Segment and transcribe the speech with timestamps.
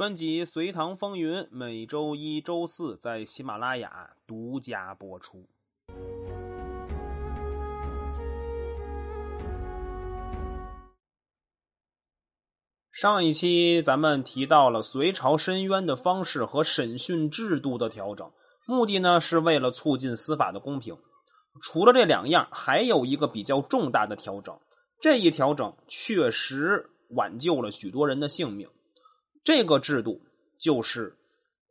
[0.00, 5.46] 专辑《隋唐风云》每周一、周四在喜马拉雅独家播出。
[12.90, 18.32] 上一期咱们提到了隋朝申冤的方式和审讯制度的调整，
[18.66, 20.96] 目的呢是为了促进司法的公平。
[21.60, 24.58] 除了这两样，还有一个比较重大的调整，
[24.98, 28.66] 这一调整确实挽救了许多人的性命。
[29.42, 30.20] 这个制度
[30.58, 31.16] 就是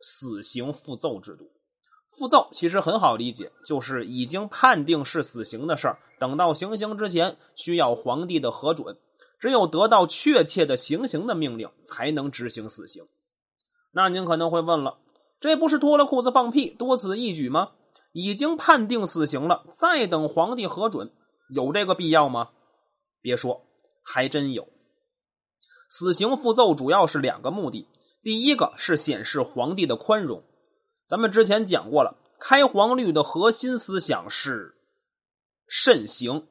[0.02, 1.50] 死刑复奏制度。
[2.18, 8.98] 复奏其实很好理解，就是已经判定是死刑的事儿，等到行刑之前需要皇帝的核准。
[9.40, 13.08] 只有得到确切的行刑的命令，才能执行死刑。
[13.94, 14.98] 那您可能会问了，
[15.40, 17.72] 这不是脱了裤子放屁，多此一举吗？
[18.12, 21.14] 已经判定死刑了，再等皇帝核准，
[21.54, 22.50] 有这个必要吗？
[23.22, 23.62] 别说，
[24.04, 24.68] 还真有。
[25.90, 27.88] 死刑复奏主要是两个目的，
[28.22, 30.44] 第一个是显示皇帝的宽容。
[31.08, 34.76] 咱们之前讲过了，开皇律的核心思想是
[35.68, 36.48] 慎刑。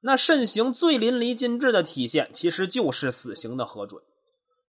[0.00, 4.02] 那慎刑最淋漓尽致的体现，其实就是死刑的核准。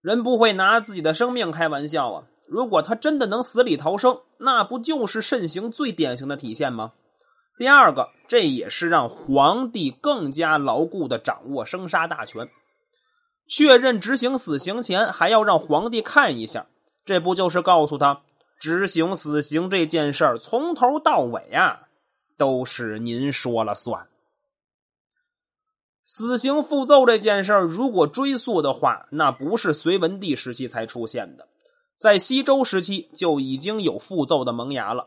[0.00, 2.28] 人不会拿自己的生命开玩笑啊！
[2.46, 6.92] 如果他真的能死里逃生，那不就是慎刑最典型的体现吗？
[7.56, 12.48] 第二个，这也是让皇帝更加牢固的掌握生杀大权。
[13.46, 16.66] 确认执行死刑前，还要让皇帝看一下，
[17.04, 18.22] 这不就是告诉他，
[18.58, 21.88] 执行死刑这件事儿从头到尾啊，
[22.36, 24.08] 都是您说了算。
[26.02, 31.46] 死刑复奏这件事儿，如果追溯的话，那不是隋文帝时期才出现的，
[31.96, 35.02] 在西周时期就已经有复奏的萌芽了。《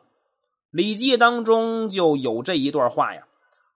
[0.69, 3.27] 礼记》当中就有这一段话呀：“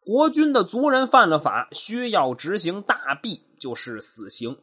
[0.03, 4.57] 国君的族人犯了法，需要执行大弊，就是死刑。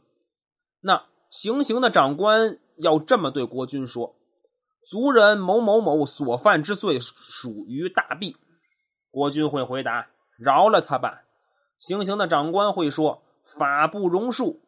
[0.81, 4.15] 那行刑的长官要这么对国君说
[4.87, 8.37] ：‘族人某某某所犯之罪属于大弊。’
[9.11, 10.09] 国君会回答
[10.39, 11.23] ：‘饶了他吧。’”
[11.81, 13.23] 行刑的长官会说
[13.59, 14.59] ：“法不容恕。”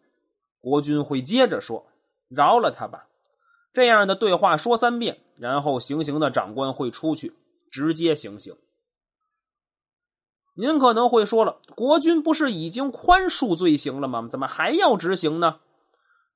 [0.61, 1.87] 国君会接着说
[2.29, 3.09] ：“饶了他吧。”
[3.73, 7.33] 这样的对话说三遍，然后行刑的长官会出去
[7.71, 8.57] 直接行刑。
[10.55, 14.29] 您可能会说了：“国君不是已经宽恕罪行了吗？
[14.31, 15.61] 怎么还要执行呢？”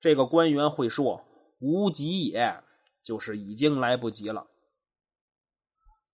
[0.00, 1.24] 这个官员会说
[1.60, 2.62] ：“无及也，
[3.02, 4.46] 就是已经来不及了。”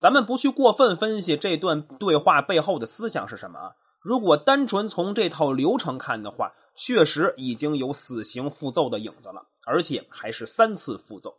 [0.00, 3.72] 咱们不去过分分析这段对话背后的思想是什么啊？
[4.00, 11.36] 如果单纯从这套流程看的话，确实已经有死刑复奏的影子了，而且还是三次复奏。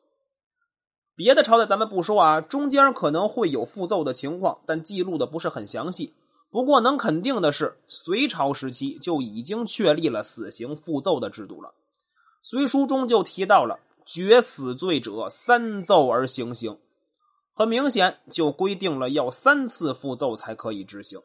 [1.16, 6.14] 别的朝代咱们不说啊，中间可能会有复奏的情况，但记录的不是很详细。
[6.50, 11.70] 不过能肯定的是，隋朝时期就已经确立了死刑复奏的制度了。
[12.42, 16.78] 《隋书》中就提到了“决死罪者三奏而行刑”，
[17.54, 21.22] 很明显就规定了要三次复奏才可以执行。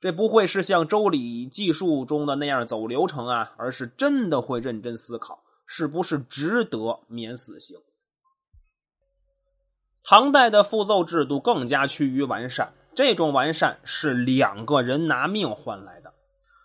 [0.00, 7.76] 这不会是像《周礼记述》中的那样走流程啊，而是真的会认真思考，是不是值得免死刑。
[10.10, 16.10] 唐代的复奏制度更加趋于完善，这种完善是两个人拿命换来的。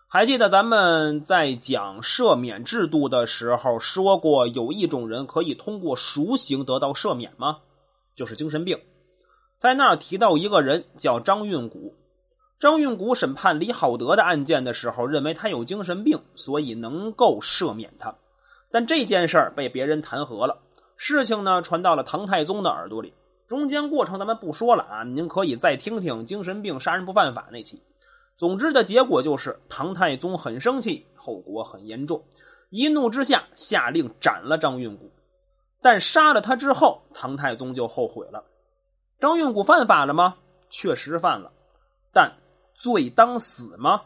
[0.07, 7.57] 还记得咱们在讲赦免制度的时候说过，有一种人可以通过赎刑得到赦免吗？
[8.15, 8.79] 就是精神病。
[9.57, 11.93] 在那儿提到一个人叫张运古。
[12.61, 18.15] 张运古审判李好德的案件的时候，认为他有精神病，所以能够赦免他。
[18.71, 20.57] 但这件事儿被别人弹劾了，
[20.95, 23.13] 事情呢传到了唐太宗的耳朵里。
[23.47, 27.81] 中间过程咱们不说了啊，您可以再听听《精神病杀人不犯法》那期。
[28.37, 32.23] 总之的结果就是唐太宗很生气，后果很严重，
[32.69, 35.11] 一怒之下下令斩了张运古。
[35.81, 38.43] 但杀了他之后，唐太宗就后悔了。
[39.19, 40.35] 张运古犯法了吗？
[40.69, 41.51] 确实犯了，
[42.11, 42.31] 但。
[42.75, 44.01] 罪当死吗？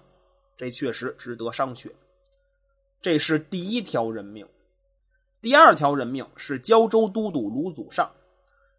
[0.58, 1.90] 这确实值得商榷。
[3.02, 4.46] 这是第一条人命。
[5.42, 8.12] 第二条人命是胶州都督卢祖尚。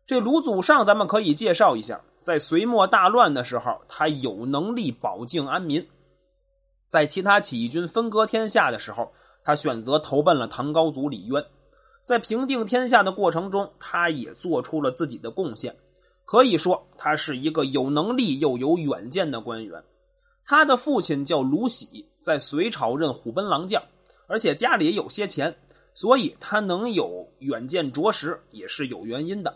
[0.08, 5.86] 这卢祖尚，咱们可以介绍一下，在隋末大乱的时候，他有能力保境安民。
[6.88, 9.12] 在其他起义军分割天下的时候，
[9.44, 11.44] 他选择投奔了唐高祖李渊。
[12.04, 15.76] 在平定天下的过程中，他也做出了自己的贡献。
[16.24, 19.84] 可以说，他是一个有能力又有远见的官员。
[20.46, 23.82] 他的父亲叫卢喜，在隋朝任虎贲郎将，
[24.26, 25.54] 而且家里有些钱，
[25.92, 29.54] 所以他能有远见卓识也是有原因的。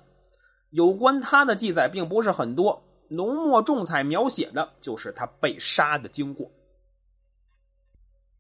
[0.73, 6.51] 有关他的记载并不是很多，浓墨重彩描写的就是他被杀的经过。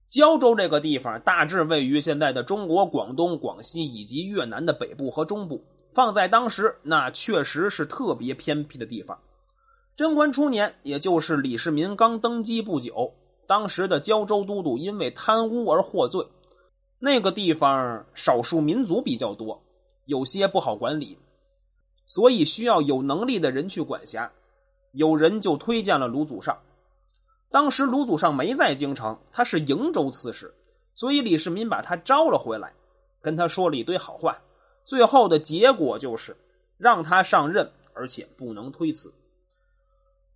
[0.08, 5.62] 胶州这个地方大致位于现在的中国广东、广西以及越南的北部和中部，
[5.94, 9.18] 放在当时那确实是特别偏僻的地方。
[9.94, 13.12] 贞观初年，也就是李世民刚登基不久，
[13.46, 16.26] 当时的胶州都督因为贪污而获罪。
[16.98, 19.62] 那个地方少数民族比较多，
[20.06, 21.18] 有些不好管理，
[22.14, 24.30] 所以需要有能力的人去管辖。
[24.92, 26.54] 有人就推荐了卢祖尚。
[27.50, 30.52] 当时卢祖尚没在京城，他是瀛州刺史，
[30.94, 32.70] 所以李世民把他招了回来，
[33.22, 34.36] 跟他说了一堆好话。
[34.84, 36.36] 最后的结果就是
[36.76, 39.10] 让他上任，而且不能推辞。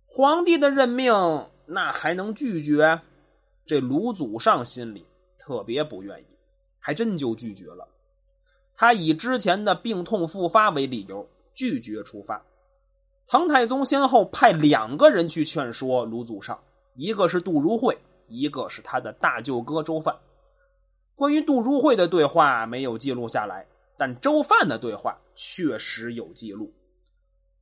[0.03, 1.13] 皇帝的任命，
[1.67, 2.99] 那还能拒绝？
[3.67, 5.05] 这卢祖尚心里
[5.37, 6.25] 特别不愿意，
[6.79, 7.87] 还真就拒绝了。
[8.75, 11.27] 他以之前的病痛复发为理由，
[11.57, 12.41] 拒绝出发。
[13.27, 16.57] 唐太宗先后派两个人去劝说卢祖尚。
[16.95, 20.15] 一个是杜如晦，一个是他的大舅哥周范。
[21.15, 23.67] 关于杜如晦的对话没有记录下来，
[23.97, 26.71] 但周范的对话确实有记录。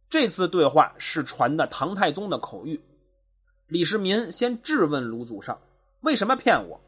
[0.10, 2.80] 这次对话是传的唐太宗的口谕。
[3.68, 5.60] 李世民先质问卢祖尚
[6.02, 6.80] ：“为什么骗我？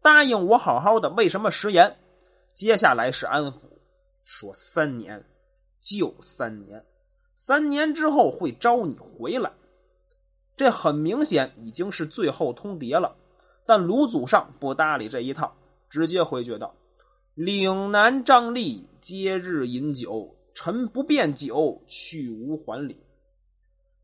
[0.00, 1.96] 答应我好好的，为什么食言？”
[2.54, 3.60] 接下来是安抚，
[4.24, 5.24] 说：“三年，
[5.82, 6.82] 就三年，
[7.36, 9.52] 三年之后会招你回来。”
[10.56, 13.16] 这很明显已经是最后通牒了，
[13.66, 15.54] 但卢祖尚不搭理这一套，
[15.90, 16.74] 直接回绝道
[17.34, 22.96] ：“岭南张力皆日饮酒，臣不便酒，去无还礼。”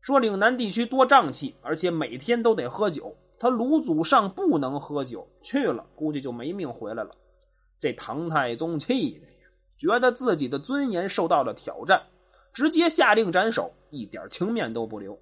[0.01, 3.15] 说岭南地区多瘴气，而且每天都得喝酒。
[3.41, 7.15] 他卢祖尚不能喝酒，去了估计就没命回来了。
[7.79, 9.27] 这唐太宗气的，
[9.79, 12.05] 觉得自己的尊严受到了挑战，
[12.53, 15.17] 直接下令斩首，一点情面都不留。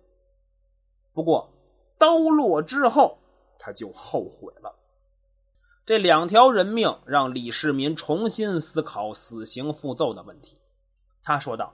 [1.14, 1.50] 不过，
[1.98, 3.18] 刀落之后，
[3.60, 4.74] 他就后悔了。
[5.86, 10.58] 这两条人命让李世民重新思考死刑复奏的问题。
[11.24, 11.74] 他说道：“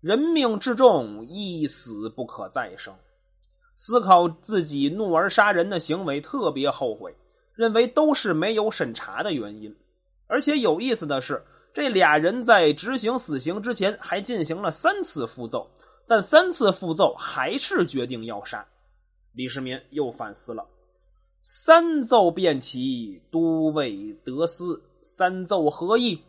[0.00, 2.94] 人命至重，一死不可再生。”
[3.76, 7.16] 思考自己怒而杀人的行为，特别后悔，
[7.54, 9.74] 认为都是没有审查的原因。
[10.26, 15.68] 而且有意思的是，这俩人在执行死刑之前还进行了三次复奏。
[16.06, 18.66] 但三次复奏还是决定要杀，
[19.32, 20.66] 李世民又反思了。
[21.40, 26.20] 三奏便起，都尉得思，三奏何意？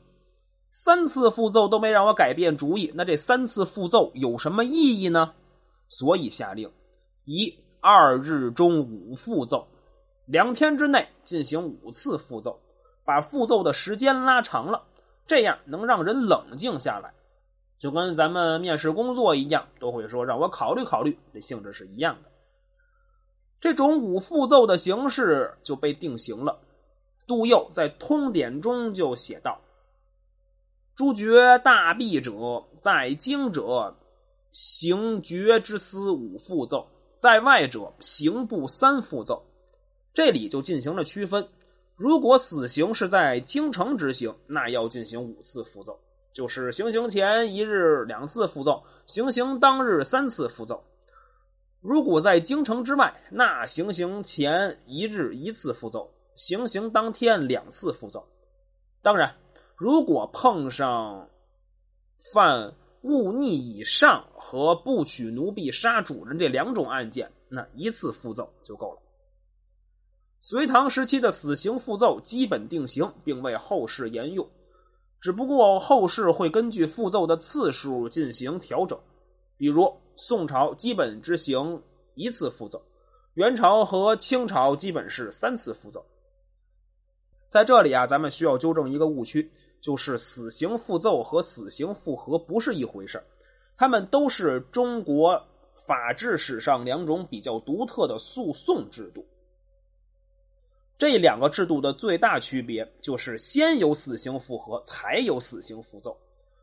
[0.71, 5.33] 三次复奏都没让我改变主意，那这三次复奏有什么意义呢？
[5.87, 6.71] 所以下令，
[7.25, 9.67] 一二日中五复奏，
[10.27, 12.57] 两天之内进行五次复奏，
[13.03, 14.81] 把复奏的时间拉长了，
[15.25, 17.13] 这样能让人冷静下来。
[17.79, 22.29] 就跟咱们面试工作一样，都会说让我考虑考虑，这性质是一样的。
[23.59, 26.59] 这种五复奏的形式就被定型了。
[27.25, 29.59] 杜佑在《通典》中就写道
[30.93, 33.95] ：“诸绝大弊者，在京者
[34.51, 39.43] 行绝之司五复奏，在外者行部三复奏。”
[40.13, 41.47] 这里就进行了区分。
[42.01, 45.95] 如果死刑是在京城执行，那要进行五次复奏。
[46.33, 50.83] 就是行刑前一日两次复奏，行刑当日三次复奏。
[51.79, 58.27] 如果在京城之外，那行刑前一日一次复奏，行刑当天两次复奏。
[59.03, 59.31] 当然，
[59.75, 61.29] 如果碰上
[62.33, 69.01] 犯忤逆以上和不娶奴婢杀主人这两种案件，那一次复奏就够了。
[70.43, 74.45] 隋唐时期的死刑复奏基本定型，并为后世沿用。
[75.19, 78.99] 只不过后世会根据复奏的次数进行调整，
[79.55, 81.79] 比如宋朝基本执行
[82.15, 82.81] 一次复奏，
[83.35, 86.03] 元朝和清朝基本是三次复奏。
[87.47, 89.47] 在这里啊，咱们需要纠正一个误区，
[89.79, 93.23] 就是死刑复奏和死刑复核不是一回事
[93.77, 95.39] 他们都是中国
[95.85, 99.23] 法治史上两种比较独特的诉讼制度。
[101.01, 106.15] 这两个制度的最大区别就是先有死刑复核，才有死刑复奏。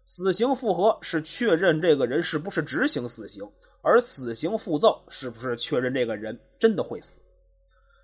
[0.04, 3.42] 死刑复核是确认这个人是不是执行死刑，
[3.82, 7.14] 而死刑复奏是不是确认这个人真的会死。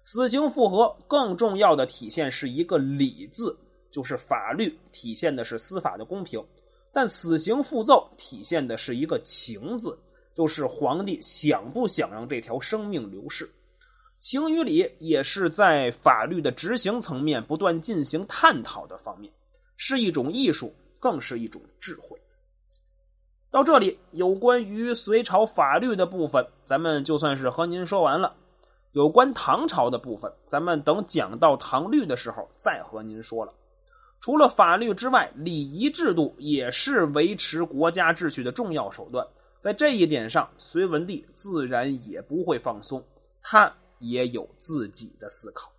[0.05, 3.57] 死刑复核更重要的体现是一个理字，
[3.93, 6.43] 就是法律体现的是司法的公平；
[6.93, 9.97] 但死刑复奏体现的是一个情字，
[10.35, 13.49] 就是皇帝想不想让这条生命流逝。
[14.25, 19.31] 情与理也是在法律的执行层面不断进行探讨的方面，
[19.77, 22.19] 是一种艺术，更是一种智慧。
[23.51, 28.35] 到这里，有关于隋朝法律的部分，咱们就算是和您说完了。
[28.93, 33.53] 有关唐朝的部分，咱们等讲到唐律的时候再和您说了。
[34.23, 39.27] 除了法律之外，礼仪制度也是维持国家秩序的重要手段。
[39.61, 43.05] 在这一点上，隋文帝自然也不会放松，
[43.43, 45.74] 他也有自己的思考。